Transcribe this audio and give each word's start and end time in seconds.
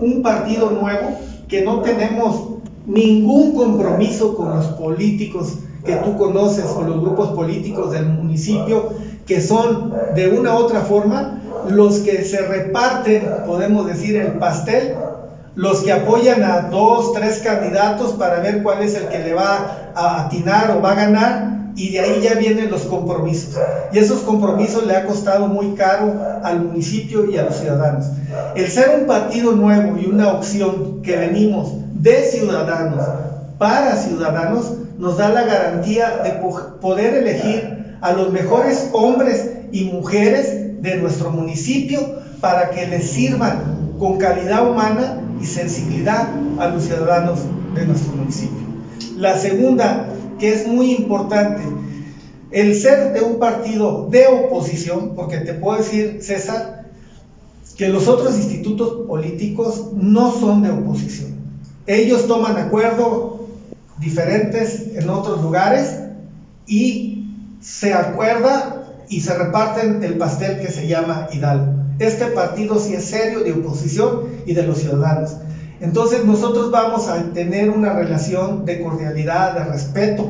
un 0.00 0.22
partido 0.22 0.70
nuevo 0.70 1.18
que 1.48 1.62
no 1.62 1.80
tenemos 1.80 2.50
ningún 2.86 3.54
compromiso 3.54 4.34
con 4.34 4.50
los 4.56 4.66
políticos 4.66 5.58
que 5.84 5.96
tú 5.96 6.16
conoces 6.16 6.66
o 6.76 6.82
los 6.82 7.00
grupos 7.00 7.30
políticos 7.30 7.92
del 7.92 8.06
municipio 8.06 8.90
que 9.26 9.40
son 9.40 9.92
de 10.14 10.28
una 10.28 10.54
u 10.54 10.58
otra 10.58 10.80
forma 10.80 11.40
los 11.68 11.98
que 11.98 12.24
se 12.24 12.40
reparten, 12.40 13.22
podemos 13.46 13.86
decir, 13.86 14.16
el 14.16 14.32
pastel, 14.38 14.94
los 15.54 15.82
que 15.82 15.92
apoyan 15.92 16.42
a 16.42 16.62
dos, 16.62 17.12
tres 17.12 17.40
candidatos 17.40 18.12
para 18.14 18.40
ver 18.40 18.62
cuál 18.62 18.82
es 18.82 18.94
el 18.94 19.08
que 19.08 19.18
le 19.18 19.34
va 19.34 19.92
a 19.94 20.22
atinar 20.22 20.70
o 20.70 20.80
va 20.80 20.92
a 20.92 20.94
ganar 20.94 21.59
y 21.76 21.90
de 21.90 22.00
ahí 22.00 22.20
ya 22.22 22.34
vienen 22.34 22.70
los 22.70 22.82
compromisos. 22.82 23.56
Y 23.92 23.98
esos 23.98 24.20
compromisos 24.20 24.86
le 24.86 24.96
ha 24.96 25.04
costado 25.04 25.48
muy 25.48 25.74
caro 25.74 26.14
al 26.42 26.60
municipio 26.60 27.30
y 27.30 27.36
a 27.36 27.44
los 27.44 27.56
ciudadanos. 27.56 28.06
El 28.54 28.68
ser 28.68 29.00
un 29.00 29.06
partido 29.06 29.52
nuevo 29.52 29.98
y 29.98 30.06
una 30.06 30.28
opción 30.28 31.02
que 31.02 31.16
venimos 31.16 31.72
de 31.94 32.22
ciudadanos 32.24 33.04
para 33.58 33.96
ciudadanos 33.96 34.72
nos 34.98 35.16
da 35.16 35.28
la 35.30 35.42
garantía 35.42 36.20
de 36.24 36.32
poder 36.80 37.14
elegir 37.14 37.96
a 38.00 38.12
los 38.12 38.32
mejores 38.32 38.88
hombres 38.92 39.50
y 39.72 39.84
mujeres 39.84 40.82
de 40.82 40.96
nuestro 40.96 41.30
municipio 41.30 42.00
para 42.40 42.70
que 42.70 42.86
les 42.86 43.10
sirvan 43.10 43.94
con 43.98 44.16
calidad 44.18 44.68
humana 44.68 45.20
y 45.40 45.44
sensibilidad 45.44 46.28
a 46.58 46.68
los 46.68 46.84
ciudadanos 46.84 47.40
de 47.74 47.86
nuestro 47.86 48.14
municipio. 48.14 48.58
La 49.16 49.36
segunda, 49.36 50.06
que 50.40 50.52
es 50.52 50.66
muy 50.66 50.94
importante, 50.94 51.62
el 52.50 52.74
ser 52.74 53.12
de 53.12 53.20
un 53.20 53.38
partido 53.38 54.08
de 54.10 54.26
oposición, 54.26 55.14
porque 55.14 55.38
te 55.38 55.54
puedo 55.54 55.78
decir, 55.78 56.18
César, 56.22 56.86
que 57.76 57.88
los 57.88 58.08
otros 58.08 58.36
institutos 58.36 59.06
políticos 59.06 59.92
no 59.94 60.32
son 60.32 60.62
de 60.62 60.70
oposición. 60.70 61.36
Ellos 61.86 62.26
toman 62.26 62.56
acuerdos 62.56 63.40
diferentes 63.98 64.96
en 64.96 65.08
otros 65.08 65.42
lugares 65.42 66.00
y 66.66 67.26
se 67.60 67.92
acuerda 67.92 68.80
y 69.08 69.20
se 69.20 69.34
reparten 69.34 70.02
el 70.02 70.18
pastel 70.18 70.60
que 70.60 70.70
se 70.70 70.86
llama 70.86 71.28
Hidalgo. 71.32 71.74
Este 71.98 72.26
partido 72.26 72.78
sí 72.78 72.94
es 72.94 73.04
serio 73.04 73.40
de 73.40 73.52
oposición 73.52 74.22
y 74.46 74.54
de 74.54 74.62
los 74.62 74.78
ciudadanos. 74.78 75.36
Entonces 75.80 76.24
nosotros 76.24 76.70
vamos 76.70 77.08
a 77.08 77.32
tener 77.32 77.70
una 77.70 77.94
relación 77.94 78.64
de 78.66 78.82
cordialidad, 78.82 79.54
de 79.54 79.64
respeto, 79.64 80.28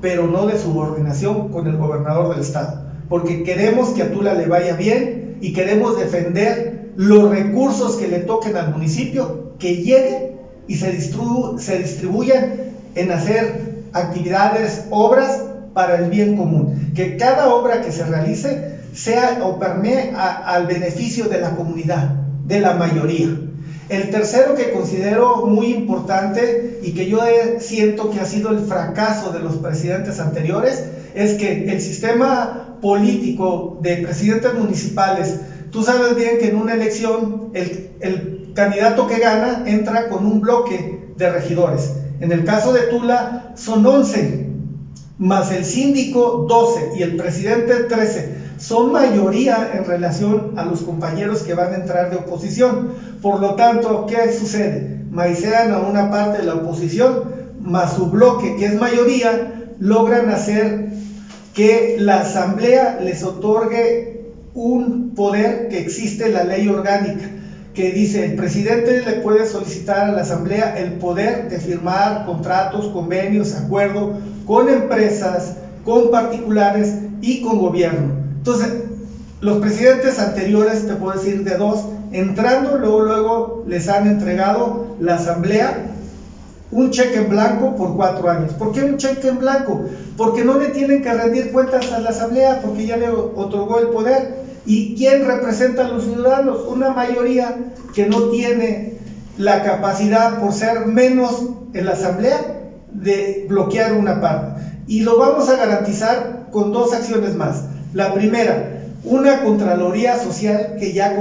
pero 0.00 0.26
no 0.26 0.46
de 0.46 0.58
subordinación 0.58 1.48
con 1.50 1.66
el 1.68 1.76
gobernador 1.76 2.30
del 2.30 2.40
estado, 2.40 2.86
porque 3.08 3.42
queremos 3.42 3.90
que 3.90 4.02
a 4.02 4.12
Tula 4.12 4.34
le 4.34 4.46
vaya 4.46 4.74
bien 4.74 5.36
y 5.40 5.52
queremos 5.52 5.98
defender 5.98 6.90
los 6.96 7.30
recursos 7.30 7.96
que 7.96 8.08
le 8.08 8.20
toquen 8.20 8.56
al 8.56 8.72
municipio, 8.72 9.52
que 9.58 9.76
lleguen 9.76 10.40
y 10.66 10.74
se, 10.76 11.00
se 11.00 11.78
distribuyan 11.78 12.54
en 12.94 13.10
hacer 13.12 13.84
actividades, 13.92 14.86
obras 14.90 15.44
para 15.72 15.96
el 15.96 16.10
bien 16.10 16.36
común, 16.36 16.92
que 16.94 17.16
cada 17.16 17.54
obra 17.54 17.80
que 17.80 17.92
se 17.92 18.04
realice 18.04 18.80
sea 18.92 19.40
o 19.44 19.58
permee 19.58 20.12
al 20.16 20.66
beneficio 20.66 21.26
de 21.26 21.40
la 21.40 21.54
comunidad, 21.54 22.10
de 22.44 22.60
la 22.60 22.74
mayoría. 22.74 23.28
El 23.90 24.10
tercero 24.10 24.54
que 24.54 24.70
considero 24.70 25.46
muy 25.46 25.72
importante 25.72 26.78
y 26.80 26.92
que 26.92 27.08
yo 27.08 27.18
siento 27.58 28.08
que 28.08 28.20
ha 28.20 28.24
sido 28.24 28.50
el 28.50 28.60
fracaso 28.60 29.32
de 29.32 29.40
los 29.40 29.56
presidentes 29.56 30.20
anteriores 30.20 30.84
es 31.12 31.34
que 31.34 31.64
el 31.72 31.80
sistema 31.80 32.78
político 32.80 33.80
de 33.82 33.96
presidentes 33.96 34.54
municipales, 34.54 35.40
tú 35.72 35.82
sabes 35.82 36.14
bien 36.14 36.38
que 36.38 36.50
en 36.50 36.56
una 36.56 36.74
elección 36.74 37.50
el, 37.52 38.52
candidato 38.54 39.08
que 39.08 39.18
gana 39.18 39.64
entra 39.66 40.08
con 40.08 40.24
un 40.24 40.40
bloque 40.40 41.08
de 41.16 41.28
regidores. 41.28 41.90
En 42.20 42.30
el 42.30 42.44
caso 42.44 42.72
de 42.72 42.82
Tula 42.82 43.54
son 43.56 43.84
11, 43.84 44.46
más 45.18 45.50
el 45.50 45.64
síndico 45.64 46.46
12 46.48 46.92
y 46.96 47.02
el 47.02 47.16
presidente 47.16 47.74
13 47.88 48.39
son 48.60 48.92
mayoría 48.92 49.70
en 49.72 49.86
relación 49.86 50.52
a 50.56 50.64
los 50.64 50.82
compañeros 50.82 51.42
que 51.42 51.54
van 51.54 51.72
a 51.72 51.76
entrar 51.76 52.10
de 52.10 52.16
oposición. 52.16 52.92
Por 53.22 53.40
lo 53.40 53.54
tanto, 53.54 54.04
¿qué 54.06 54.32
sucede? 54.32 55.02
Maicean 55.10 55.72
a 55.72 55.78
una 55.78 56.10
parte 56.10 56.38
de 56.38 56.44
la 56.44 56.56
oposición, 56.56 57.24
más 57.58 57.94
su 57.94 58.10
bloque, 58.10 58.56
que 58.56 58.66
es 58.66 58.74
mayoría, 58.78 59.72
logran 59.78 60.28
hacer 60.28 60.90
que 61.54 61.96
la 61.98 62.20
asamblea 62.20 62.98
les 63.00 63.24
otorgue 63.24 64.34
un 64.52 65.14
poder 65.14 65.68
que 65.68 65.78
existe 65.78 66.26
en 66.26 66.34
la 66.34 66.44
ley 66.44 66.68
orgánica, 66.68 67.30
que 67.72 67.92
dice 67.92 68.26
el 68.26 68.34
presidente 68.34 69.02
le 69.02 69.22
puede 69.22 69.46
solicitar 69.46 70.10
a 70.10 70.12
la 70.12 70.20
asamblea 70.20 70.78
el 70.78 70.94
poder 70.94 71.48
de 71.48 71.58
firmar 71.58 72.26
contratos, 72.26 72.88
convenios, 72.88 73.54
acuerdos 73.54 74.18
con 74.46 74.68
empresas, 74.68 75.56
con 75.82 76.10
particulares 76.10 76.94
y 77.22 77.40
con 77.40 77.58
gobierno. 77.58 78.19
Entonces, 78.40 78.72
los 79.42 79.58
presidentes 79.58 80.18
anteriores, 80.18 80.86
te 80.86 80.94
puedo 80.94 81.12
decir 81.12 81.44
de 81.44 81.58
dos, 81.58 81.84
entrando, 82.10 82.78
luego, 82.78 83.02
luego 83.02 83.64
les 83.66 83.86
han 83.90 84.06
entregado 84.06 84.96
la 84.98 85.16
asamblea 85.16 85.90
un 86.70 86.90
cheque 86.90 87.18
en 87.18 87.28
blanco 87.28 87.76
por 87.76 87.96
cuatro 87.96 88.30
años. 88.30 88.54
¿Por 88.54 88.72
qué 88.72 88.82
un 88.82 88.96
cheque 88.96 89.28
en 89.28 89.38
blanco? 89.38 89.82
Porque 90.16 90.42
no 90.42 90.56
le 90.56 90.68
tienen 90.68 91.02
que 91.02 91.12
rendir 91.12 91.52
cuentas 91.52 91.92
a 91.92 92.00
la 92.00 92.08
asamblea, 92.08 92.62
porque 92.62 92.86
ya 92.86 92.96
le 92.96 93.10
otorgó 93.10 93.78
el 93.78 93.88
poder. 93.88 94.40
¿Y 94.64 94.94
quién 94.94 95.26
representa 95.26 95.84
a 95.84 95.88
los 95.88 96.04
ciudadanos? 96.04 96.64
Una 96.66 96.90
mayoría 96.90 97.72
que 97.94 98.06
no 98.06 98.28
tiene 98.30 98.94
la 99.36 99.62
capacidad, 99.62 100.40
por 100.40 100.54
ser 100.54 100.86
menos 100.86 101.44
en 101.74 101.84
la 101.84 101.92
asamblea, 101.92 102.70
de 102.90 103.44
bloquear 103.50 103.92
una 103.92 104.18
parte. 104.18 104.62
Y 104.86 105.00
lo 105.02 105.18
vamos 105.18 105.50
a 105.50 105.56
garantizar 105.56 106.48
con 106.50 106.72
dos 106.72 106.94
acciones 106.94 107.34
más. 107.34 107.64
La 107.92 108.14
primera, 108.14 108.82
una 109.04 109.42
Contraloría 109.42 110.16
Social 110.18 110.76
que 110.78 110.92
ya 110.92 111.16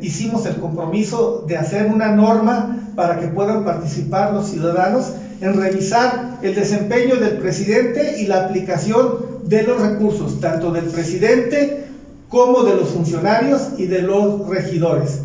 hicimos 0.00 0.46
el 0.46 0.56
compromiso 0.56 1.44
de 1.46 1.56
hacer 1.56 1.86
una 1.86 2.08
norma 2.08 2.92
para 2.94 3.18
que 3.18 3.26
puedan 3.28 3.64
participar 3.64 4.32
los 4.32 4.48
ciudadanos 4.48 5.12
en 5.40 5.54
revisar 5.54 6.38
el 6.42 6.54
desempeño 6.54 7.16
del 7.16 7.36
presidente 7.38 8.20
y 8.20 8.26
la 8.26 8.44
aplicación 8.44 9.40
de 9.44 9.62
los 9.62 9.80
recursos, 9.80 10.40
tanto 10.40 10.70
del 10.72 10.84
presidente 10.84 11.84
como 12.28 12.62
de 12.62 12.76
los 12.76 12.88
funcionarios 12.88 13.70
y 13.76 13.86
de 13.86 14.02
los 14.02 14.48
regidores. 14.48 15.20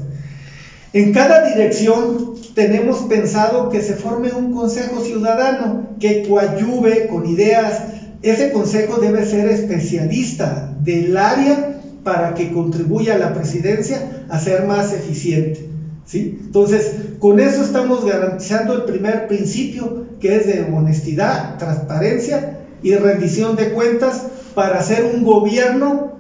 En 0.94 1.14
cada 1.14 1.48
dirección 1.48 2.36
tenemos 2.54 3.00
pensado 3.04 3.70
que 3.70 3.82
se 3.82 3.94
forme 3.94 4.32
un 4.34 4.52
consejo 4.52 5.00
ciudadano 5.02 5.96
que 6.00 6.28
coadyuve 6.28 7.08
con 7.08 7.26
ideas. 7.26 7.84
Ese 8.22 8.52
consejo 8.52 8.98
debe 8.98 9.26
ser 9.26 9.48
especialista 9.48 10.76
del 10.84 11.18
área 11.18 11.82
para 12.04 12.34
que 12.34 12.52
contribuya 12.52 13.16
a 13.16 13.18
la 13.18 13.34
presidencia 13.34 14.26
a 14.30 14.40
ser 14.40 14.64
más 14.64 14.94
eficiente. 14.94 15.68
¿sí? 16.06 16.38
Entonces, 16.46 16.92
con 17.20 17.40
eso 17.40 17.64
estamos 17.64 18.06
garantizando 18.06 18.74
el 18.74 18.84
primer 18.84 19.28
principio, 19.28 20.06
que 20.20 20.36
es 20.36 20.46
de 20.46 20.62
honestidad, 20.62 21.58
transparencia 21.58 22.58
y 22.84 22.94
rendición 22.94 23.56
de 23.56 23.72
cuentas 23.72 24.26
para 24.54 24.82
ser 24.84 25.04
un 25.04 25.24
gobierno, 25.24 26.14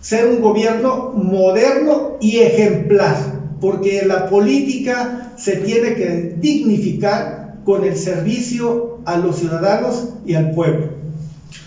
ser 0.00 0.26
un 0.26 0.40
gobierno 0.40 1.12
moderno 1.14 2.16
y 2.20 2.38
ejemplar, 2.38 3.16
porque 3.60 4.04
la 4.06 4.28
política 4.28 5.32
se 5.36 5.56
tiene 5.56 5.94
que 5.94 6.36
dignificar 6.38 7.56
con 7.64 7.84
el 7.84 7.96
servicio 7.96 8.97
a 9.08 9.16
los 9.16 9.36
ciudadanos 9.36 10.04
y 10.26 10.34
al 10.34 10.50
pueblo. 10.50 10.97